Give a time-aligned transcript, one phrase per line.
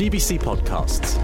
[0.00, 1.18] GBC Podcasts.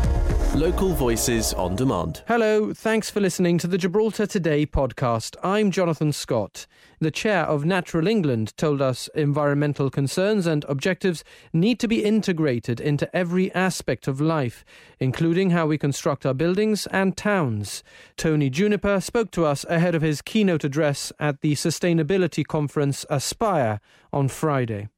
[0.54, 2.22] Local voices on demand.
[2.28, 5.34] Hello, thanks for listening to the Gibraltar Today podcast.
[5.42, 6.66] I'm Jonathan Scott.
[7.00, 12.78] The chair of Natural England told us environmental concerns and objectives need to be integrated
[12.78, 14.62] into every aspect of life,
[15.00, 17.82] including how we construct our buildings and towns.
[18.18, 23.80] Tony Juniper spoke to us ahead of his keynote address at the sustainability conference Aspire
[24.12, 24.88] on Friday.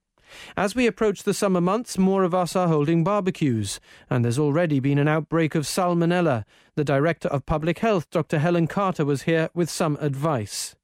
[0.57, 4.81] As we approach the summer months, more of us are holding barbecues, and there's already
[4.81, 6.45] been an outbreak of salmonella.
[6.75, 8.39] The Director of Public Health, Dr.
[8.39, 10.77] Helen Carter, was here with some advice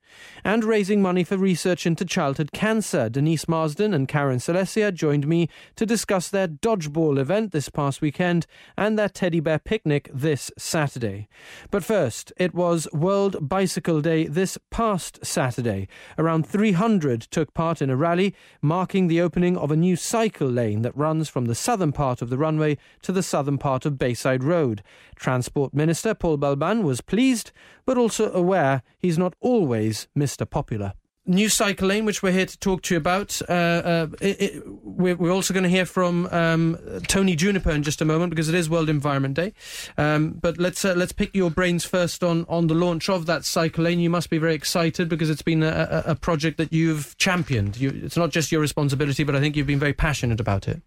[0.45, 3.09] and raising money for research into childhood cancer.
[3.09, 8.47] Denise Marsden and Karen Celecia joined me to discuss their dodgeball event this past weekend
[8.77, 11.29] and their teddy bear picnic this Saturday.
[11.71, 15.89] But first, it was World Bicycle Day this past Saturday.
[16.19, 20.83] Around 300 took part in a rally marking the opening of a new cycle lane
[20.83, 24.45] that runs from the southern part of the runway to the southern part of Bayside
[24.45, 24.83] Road.
[25.17, 27.53] Transport Minister Paul Balban was pleased,
[27.85, 30.49] but also aware he's not always Mr.
[30.49, 30.95] Popular.
[31.27, 33.41] New cycle lane, which we're here to talk to you about.
[33.49, 37.83] Uh, uh, it, it, we're, we're, also going to hear from um, Tony Juniper in
[37.83, 39.55] just a moment because it is World Environment Day.
[39.97, 43.47] Um, but let's uh, let's pick your brains first on, on the launch of that
[43.47, 44.01] cycle lane.
[44.01, 47.79] You must be very excited because it's been a, a, a project that you've championed.
[47.79, 50.83] You, it's not just your responsibility, but I think you've been very passionate about it.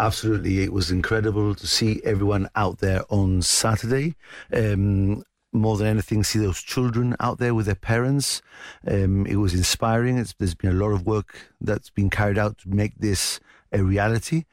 [0.00, 4.14] Absolutely, it was incredible to see everyone out there on Saturday.
[4.50, 8.42] Um, more than anything, see those children out there with their parents.
[8.86, 10.18] Um, it was inspiring.
[10.18, 13.40] It's, there's been a lot of work that's been carried out to make this
[13.72, 14.44] a reality.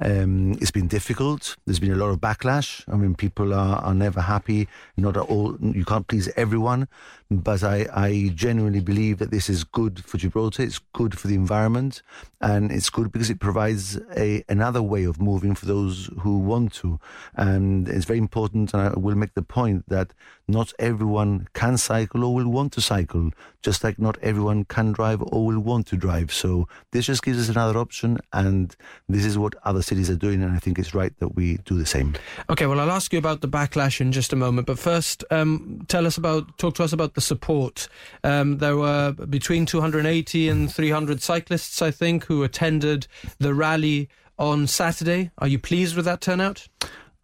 [0.00, 1.56] Um, it's been difficult.
[1.64, 2.84] There's been a lot of backlash.
[2.92, 4.68] I mean, people are, are never happy.
[4.96, 5.56] Not at all.
[5.60, 6.88] You can't please everyone.
[7.30, 10.62] But I, I genuinely believe that this is good for Gibraltar.
[10.62, 12.02] It's good for the environment,
[12.40, 16.74] and it's good because it provides a another way of moving for those who want
[16.74, 17.00] to.
[17.34, 18.74] And it's very important.
[18.74, 20.12] And I will make the point that
[20.46, 23.30] not everyone can cycle or will want to cycle,
[23.62, 26.32] just like not everyone can drive or will want to drive.
[26.32, 28.63] So this just gives us another option, and
[29.08, 30.42] this is what other cities are doing.
[30.42, 32.14] And I think it's right that we do the same.
[32.50, 32.66] Okay.
[32.66, 36.06] Well, I'll ask you about the backlash in just a moment, but first, um, tell
[36.06, 37.88] us about talk to us about the support.
[38.22, 43.06] Um, there were between 280 and 300 cyclists, I think, who attended
[43.38, 44.08] the rally
[44.38, 45.30] on Saturday.
[45.38, 46.68] Are you pleased with that turnout?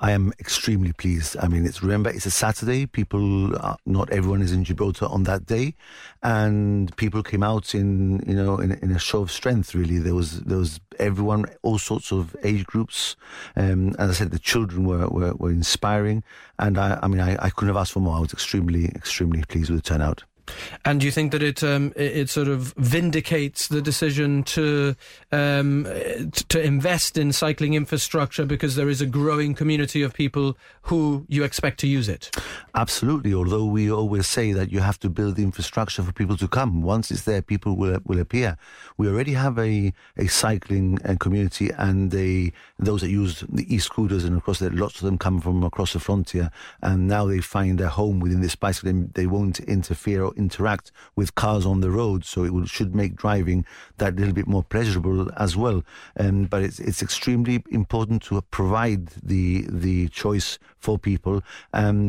[0.02, 1.36] I am extremely pleased.
[1.38, 2.86] I mean, it's remember it's a Saturday.
[2.86, 5.74] People, uh, not everyone is in Gibraltar on that day,
[6.22, 9.74] and people came out in you know in, in, a show of strength.
[9.74, 13.14] Really, there was there was everyone, all sorts of age groups.
[13.56, 16.24] Um, as I said, the children were were, were inspiring,
[16.58, 18.16] and I, I mean, I, I couldn't have asked for more.
[18.16, 20.24] I was extremely extremely pleased with the turnout.
[20.84, 24.94] And do you think that it um, it, it, sort of vindicates the decision to
[25.32, 25.84] um,
[26.48, 31.44] to invest in cycling infrastructure because there is a growing community of people who you
[31.44, 32.34] expect to use it?
[32.74, 33.34] Absolutely.
[33.34, 36.82] Although we always say that you have to build the infrastructure for people to come.
[36.82, 38.56] Once it's there, people will will appear.
[38.96, 44.24] We already have a a cycling uh, community, and they those that use the e-scooters,
[44.24, 46.50] and of course, there, lots of them come from across the frontier,
[46.82, 49.08] and now they find their home within this bicycle.
[49.14, 53.64] They won't interfere interact with cars on the road, so it will, should make driving
[53.98, 55.82] that little bit more pleasurable as well.
[56.18, 61.42] Um, but it's it's extremely important to provide the the choice for people.
[61.72, 62.00] Um,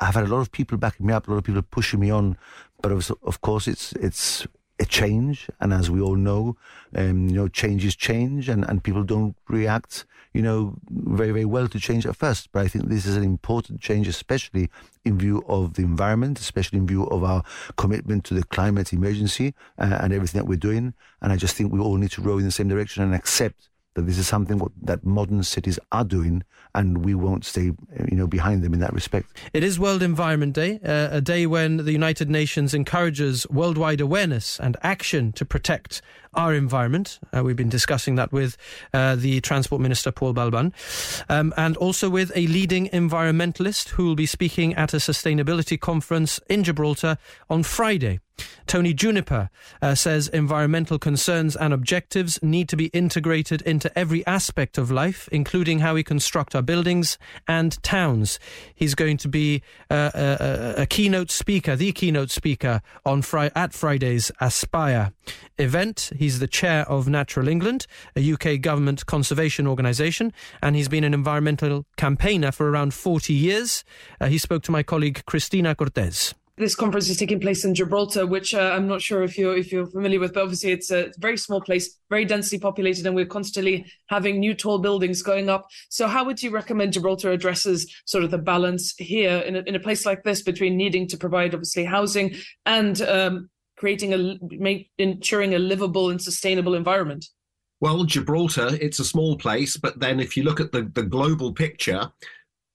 [0.00, 2.10] I've had a lot of people backing me up, a lot of people pushing me
[2.10, 2.36] on,
[2.82, 4.46] but of, of course it's it's
[4.80, 6.56] a change, and as we all know,
[6.96, 11.68] um, you know, changes change, and, and people don't react, you know, very very well
[11.68, 12.50] to change at first.
[12.52, 14.68] But I think this is an important change, especially
[15.04, 17.42] in view of the environment, especially in view of our
[17.76, 20.94] commitment to the climate emergency uh, and everything that we're doing.
[21.22, 23.68] And I just think we all need to row in the same direction and accept
[23.94, 26.42] that this is something that modern cities are doing,
[26.74, 29.30] and we won't stay, you know, behind them in that respect.
[29.52, 34.58] It is World Environment Day, uh, a day when the United Nations encourages worldwide awareness
[34.58, 36.02] and action to protect
[36.36, 37.18] our environment.
[37.34, 38.56] Uh, we've been discussing that with
[38.92, 40.72] uh, the Transport Minister, Paul Balban,
[41.28, 46.40] um, and also with a leading environmentalist who will be speaking at a sustainability conference
[46.48, 48.20] in Gibraltar on Friday.
[48.66, 49.50] Tony Juniper
[49.82, 55.28] uh, says environmental concerns and objectives need to be integrated into every aspect of life,
[55.30, 58.38] including how we construct our buildings and towns.
[58.74, 63.72] He's going to be uh, a, a, keynote speaker, the keynote speaker on Fri- at
[63.72, 65.12] Friday's Aspire
[65.58, 66.10] event.
[66.24, 67.86] He's the chair of Natural England,
[68.16, 70.32] a UK government conservation organisation,
[70.62, 73.84] and he's been an environmental campaigner for around 40 years.
[74.18, 76.34] Uh, he spoke to my colleague Christina Cortez.
[76.56, 79.70] This conference is taking place in Gibraltar, which uh, I'm not sure if you're if
[79.70, 83.26] you're familiar with, but obviously it's a very small place, very densely populated, and we're
[83.26, 85.66] constantly having new tall buildings going up.
[85.90, 89.74] So, how would you recommend Gibraltar addresses sort of the balance here in a, in
[89.74, 94.90] a place like this between needing to provide obviously housing and um, creating a make,
[94.98, 97.26] ensuring a livable and sustainable environment?
[97.80, 101.52] Well, Gibraltar, it's a small place, but then if you look at the, the global
[101.52, 102.10] picture,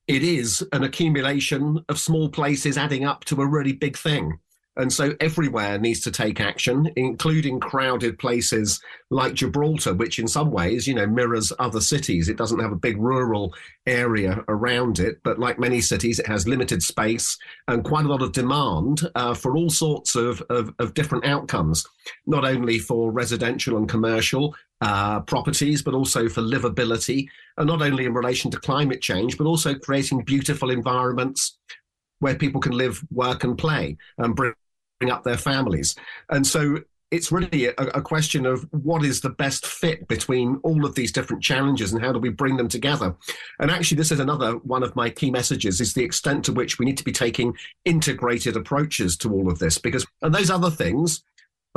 [0.07, 4.39] it is an accumulation of small places adding up to a really big thing.
[4.77, 8.79] And so everywhere needs to take action, including crowded places
[9.09, 12.29] like Gibraltar, which in some ways, you know, mirrors other cities.
[12.29, 13.53] It doesn't have a big rural
[13.85, 17.37] area around it, but like many cities, it has limited space
[17.67, 21.85] and quite a lot of demand uh, for all sorts of, of, of different outcomes,
[22.25, 27.27] not only for residential and commercial, uh, properties, but also for livability,
[27.57, 31.57] and not only in relation to climate change, but also creating beautiful environments
[32.19, 34.53] where people can live, work, and play and bring
[35.09, 35.95] up their families.
[36.29, 36.79] And so
[37.11, 41.11] it's really a, a, question of what is the best fit between all of these
[41.11, 43.15] different challenges and how do we bring them together
[43.59, 46.77] and actually this is another one of my key messages is the extent to which
[46.77, 50.69] we need to be taking integrated approaches to all of this because and those other
[50.69, 51.23] things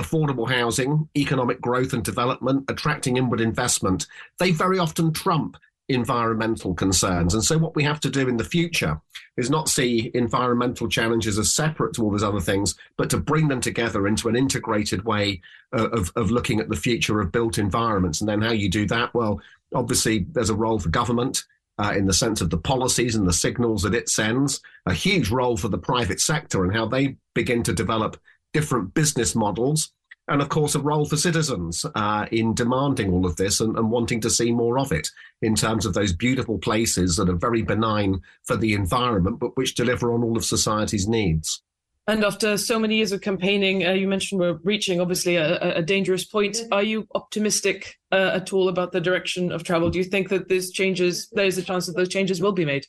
[0.00, 4.06] affordable housing, economic growth and development, attracting inward investment,
[4.38, 5.56] they very often trump
[5.88, 7.34] environmental concerns.
[7.34, 9.00] And so, what we have to do in the future
[9.36, 13.48] is not see environmental challenges as separate to all those other things, but to bring
[13.48, 15.40] them together into an integrated way
[15.72, 18.20] of, of looking at the future of built environments.
[18.20, 19.12] And then, how you do that?
[19.14, 19.40] Well,
[19.74, 21.44] obviously, there's a role for government.
[21.78, 25.30] Uh, in the sense of the policies and the signals that it sends, a huge
[25.30, 28.20] role for the private sector and how they begin to develop
[28.52, 29.90] different business models,
[30.32, 33.90] and of course, a role for citizens uh, in demanding all of this and, and,
[33.90, 35.10] wanting to see more of it
[35.42, 39.74] in terms of those beautiful places that are very benign for the environment, but which
[39.74, 41.62] deliver on all of society's needs.
[42.06, 45.82] And after so many years of campaigning, uh, you mentioned we're reaching obviously a, a
[45.82, 46.58] dangerous point.
[46.72, 49.90] Are you optimistic uh, at all about the direction of travel?
[49.90, 52.86] Do you think that these changes, there's a chance that those changes will be made?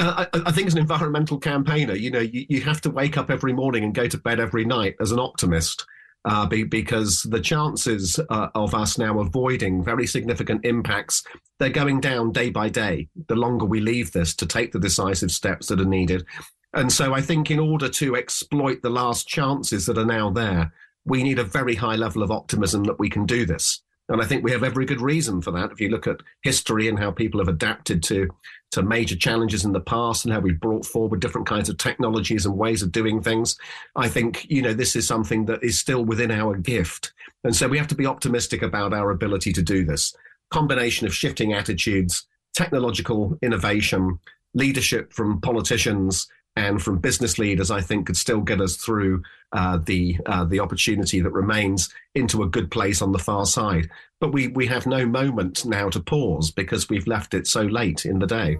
[0.00, 3.16] Uh, I, I, think as an environmental campaigner, you know, you, you have to wake
[3.16, 5.86] up every morning and go to bed every night as an optimist.
[6.24, 11.24] Uh, be, because the chances uh, of us now avoiding very significant impacts
[11.58, 15.32] they're going down day by day the longer we leave this to take the decisive
[15.32, 16.24] steps that are needed
[16.74, 20.72] and so i think in order to exploit the last chances that are now there
[21.04, 24.26] we need a very high level of optimism that we can do this and I
[24.26, 25.72] think we have every good reason for that.
[25.72, 28.28] If you look at history and how people have adapted to,
[28.72, 32.44] to major challenges in the past and how we've brought forward different kinds of technologies
[32.44, 33.56] and ways of doing things,
[33.96, 37.12] I think, you know, this is something that is still within our gift.
[37.44, 40.14] And so we have to be optimistic about our ability to do this.
[40.50, 44.18] Combination of shifting attitudes, technological innovation,
[44.54, 49.22] leadership from politicians, and from business leaders, I think could still get us through
[49.52, 53.88] uh, the uh, the opportunity that remains into a good place on the far side.
[54.20, 58.04] But we we have no moment now to pause because we've left it so late
[58.04, 58.58] in the day.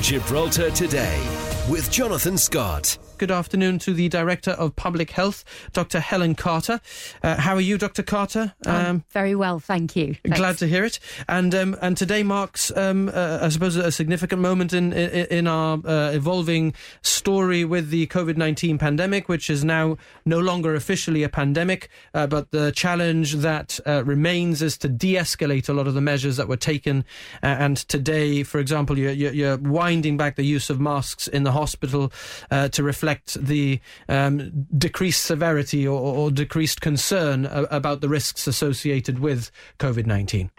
[0.00, 1.20] Gibraltar today
[1.68, 2.98] with Jonathan Scott.
[3.16, 6.00] Good afternoon to the Director of Public Health, Dr.
[6.00, 6.80] Helen Carter.
[7.22, 8.02] Uh, how are you, Dr.
[8.02, 8.54] Carter?
[8.66, 10.16] Um, very well, thank you.
[10.24, 10.38] Thanks.
[10.38, 10.98] Glad to hear it.
[11.28, 15.46] And um, and today marks, um, uh, I suppose, a significant moment in in, in
[15.46, 21.22] our uh, evolving story with the COVID nineteen pandemic, which is now no longer officially
[21.22, 25.94] a pandemic, uh, but the challenge that uh, remains is to de-escalate a lot of
[25.94, 27.04] the measures that were taken.
[27.44, 31.52] Uh, and today, for example, you're, you're, winding back the use of masks in the
[31.52, 32.12] hospital
[32.50, 39.18] to reflect reflect the um, decreased severity or, or decreased concern about the risks associated
[39.18, 40.50] with COVID 19?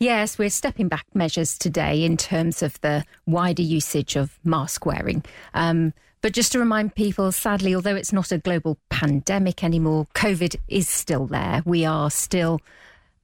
[0.00, 5.24] Yes, we're stepping back measures today in terms of the wider usage of mask wearing.
[5.54, 10.56] Um, but just to remind people, sadly, although it's not a global pandemic anymore, COVID
[10.68, 11.62] is still there.
[11.64, 12.60] We are still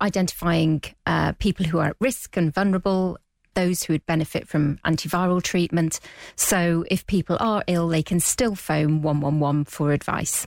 [0.00, 3.18] identifying uh, people who are at risk and vulnerable
[3.54, 6.00] those who would benefit from antiviral treatment.
[6.36, 10.46] So if people are ill, they can still phone 111 for advice.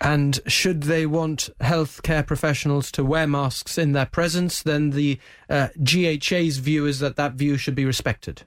[0.00, 5.18] And should they want healthcare professionals to wear masks in their presence, then the
[5.50, 8.42] uh, GHA's view is that that view should be respected.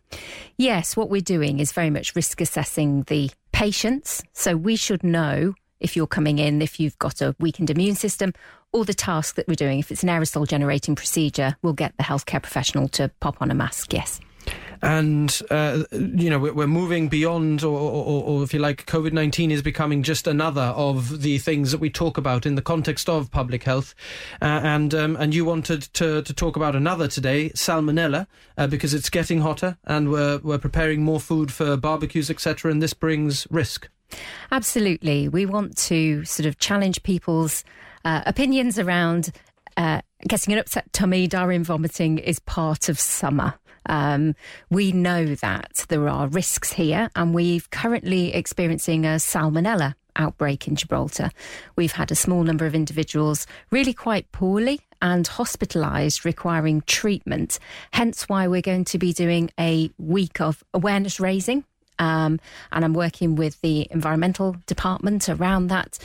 [0.57, 4.23] Yes, what we're doing is very much risk assessing the patients.
[4.33, 8.33] So we should know if you're coming in, if you've got a weakened immune system,
[8.71, 9.79] all the tasks that we're doing.
[9.79, 13.55] If it's an aerosol generating procedure, we'll get the healthcare professional to pop on a
[13.55, 14.21] mask, yes.
[14.83, 19.51] And, uh, you know, we're moving beyond, or, or, or if you like, COVID 19
[19.51, 23.29] is becoming just another of the things that we talk about in the context of
[23.29, 23.93] public health.
[24.41, 28.25] Uh, and um, and you wanted to, to talk about another today, salmonella,
[28.57, 32.71] uh, because it's getting hotter and we're, we're preparing more food for barbecues, etc.
[32.71, 33.87] And this brings risk.
[34.51, 35.27] Absolutely.
[35.27, 37.63] We want to sort of challenge people's
[38.03, 39.31] uh, opinions around
[39.77, 43.53] uh, getting an upset tummy, diarrhea, and vomiting is part of summer.
[43.87, 44.35] Um,
[44.69, 50.75] we know that there are risks here, and we're currently experiencing a salmonella outbreak in
[50.75, 51.31] Gibraltar.
[51.75, 57.59] We've had a small number of individuals really quite poorly and hospitalised requiring treatment.
[57.91, 61.63] Hence why we're going to be doing a week of awareness raising.
[62.01, 62.39] Um,
[62.71, 65.99] and I'm working with the environmental department around that,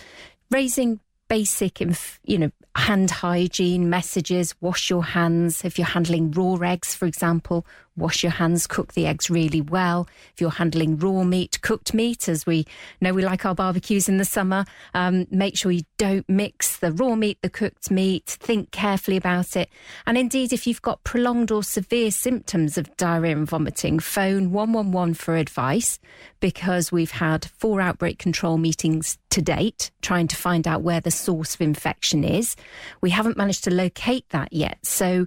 [0.50, 1.80] raising basic,
[2.24, 5.64] you know, hand hygiene messages, wash your hands.
[5.64, 7.66] If you're handling raw eggs, for example,
[7.96, 10.06] wash your hands, cook the eggs really well.
[10.34, 12.66] If you're handling raw meat, cooked meat, as we
[13.00, 14.64] know we like our barbecues in the summer,
[14.94, 18.26] um, make sure you don't mix the raw meat, the cooked meat.
[18.26, 19.70] Think carefully about it.
[20.06, 25.14] And indeed, if you've got prolonged or severe symptoms of diarrhea and vomiting, phone 111
[25.14, 25.98] for advice
[26.40, 31.10] because we've had four outbreak control meetings to date trying to find out where the
[31.10, 32.54] source of infection is.
[33.00, 34.78] We haven't managed to locate that yet.
[34.82, 35.26] So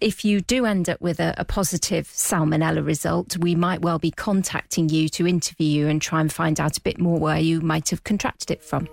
[0.00, 4.10] if you do end up with a, a, positive salmonella result, we might well be
[4.10, 7.60] contacting you to interview you and try and find out a bit more where you
[7.60, 8.88] might have contracted it from.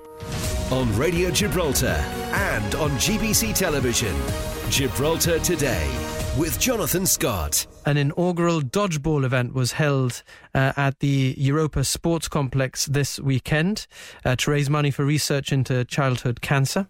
[0.71, 4.15] On Radio Gibraltar and on GBC Television,
[4.69, 5.89] Gibraltar Today
[6.37, 7.67] with Jonathan Scott.
[7.85, 10.23] An inaugural dodgeball event was held
[10.55, 13.87] uh, at the Europa Sports Complex this weekend
[14.25, 16.87] uh, to raise money for research into childhood cancer.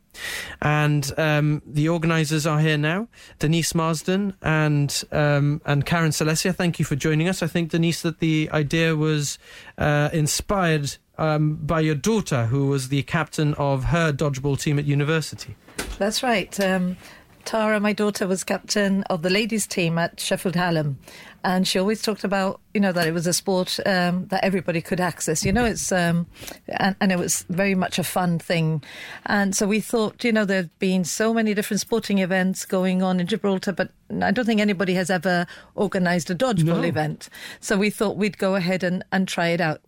[0.61, 6.55] And um, the organisers are here now, Denise Marsden and um, and Karen Celecia.
[6.55, 7.43] Thank you for joining us.
[7.43, 9.39] I think Denise that the idea was
[9.77, 14.85] uh, inspired um, by your daughter, who was the captain of her dodgeball team at
[14.85, 15.55] university.
[15.97, 16.59] That's right.
[16.59, 16.97] Um,
[17.45, 20.97] Tara, my daughter, was captain of the ladies' team at Sheffield Hallam,
[21.43, 24.81] and she always talked about, you know, that it was a sport um, that everybody
[24.81, 25.43] could access.
[25.43, 26.25] You know, it's um,
[26.67, 28.83] and, and, it was very much a fun thing,
[29.25, 33.19] and so we thought, you know, there've been so many different sporting events going on
[33.19, 35.45] in Gibraltar, but I don't think anybody has ever
[35.75, 36.83] organised a dodgeball no.
[36.83, 37.29] event.
[37.59, 39.81] So we thought we'd go ahead and, and try it out.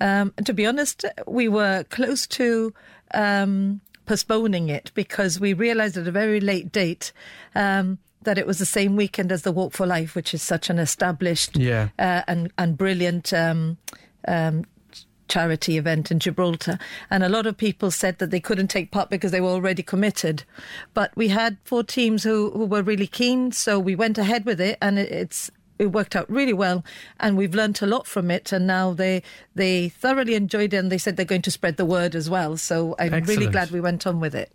[0.00, 2.72] Um, to be honest, we were close to
[3.14, 7.12] um, postponing it because we realized at a very late date
[7.54, 10.70] um, that it was the same weekend as the Walk for Life, which is such
[10.70, 11.88] an established yeah.
[11.98, 13.32] uh, and and brilliant.
[13.32, 13.78] Um,
[14.28, 14.64] um,
[15.28, 16.78] charity event in Gibraltar.
[17.10, 19.82] And a lot of people said that they couldn't take part because they were already
[19.82, 20.44] committed.
[20.94, 24.60] But we had four teams who, who were really keen, so we went ahead with
[24.60, 24.78] it.
[24.80, 26.84] And it's it worked out really well,
[27.20, 28.52] and we've learnt a lot from it.
[28.52, 29.22] And now they
[29.54, 32.56] they thoroughly enjoyed it, and they said they're going to spread the word as well.
[32.56, 33.28] So I'm Excellent.
[33.28, 34.50] really glad we went on with it.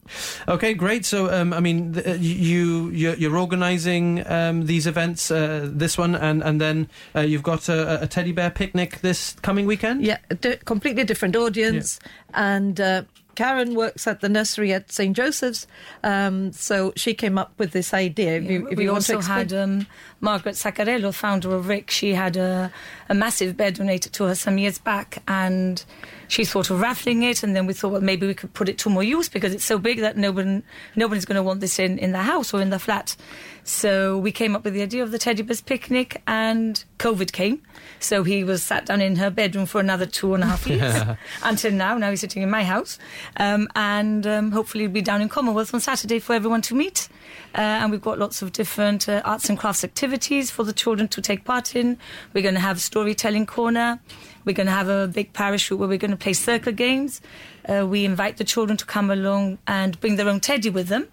[0.47, 1.05] Okay, great.
[1.05, 6.15] So um, I mean, uh, you you're, you're organising um, these events, uh, this one,
[6.15, 10.03] and and then uh, you've got a, a, teddy bear picnic this coming weekend.
[10.03, 12.53] Yeah, a completely different audience, yeah.
[12.55, 13.03] and uh,
[13.35, 15.67] Karen works at the nursery at St Joseph's,
[16.03, 18.37] um, so she came up with this idea.
[18.37, 19.87] If you, if we you also had um,
[20.19, 21.89] Margaret Saccarello, founder of RIC.
[21.89, 22.71] She had a,
[23.09, 25.83] a massive bed donated to her some years back, and
[26.31, 28.77] she thought of raffling it, and then we thought, well, maybe we could put it
[28.77, 30.63] to more use because it's so big that no one,
[30.95, 33.17] nobody's going to want this in, in the house or in the flat.
[33.65, 37.61] So we came up with the idea of the Teddy Bears picnic, and COVID came.
[37.99, 40.81] So he was sat down in her bedroom for another two and a half years
[40.81, 41.17] yeah.
[41.43, 41.97] until now.
[41.97, 42.97] Now he's sitting in my house,
[43.35, 47.09] um, and um, hopefully he'll be down in Commonwealth on Saturday for everyone to meet.
[47.53, 51.09] Uh, and we've got lots of different uh, arts and crafts activities for the children
[51.09, 51.97] to take part in.
[52.33, 53.99] We're going to have a storytelling corner.
[54.45, 57.21] We're going to have a big parachute where we're going to play circle games.
[57.67, 61.07] Uh, we invite the children to come along and bring their own teddy with them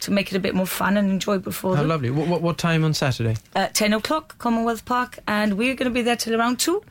[0.00, 1.84] to make it a bit more fun and enjoyable for them.
[1.84, 2.10] Oh, lovely.
[2.10, 3.36] What, what, what time on Saturday?
[3.54, 6.82] At 10 o'clock, Commonwealth Park, and we're going to be there till around 2.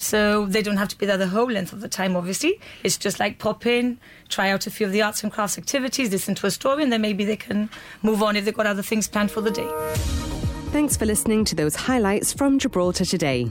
[0.00, 2.60] So they don't have to be there the whole length of the time, obviously.
[2.84, 3.98] It's just like pop in,
[4.28, 6.92] try out a few of the arts and crafts activities, listen to a story, and
[6.92, 7.68] then maybe they can
[8.02, 9.68] move on if they've got other things planned for the day.
[10.70, 13.50] Thanks for listening to those highlights from Gibraltar today.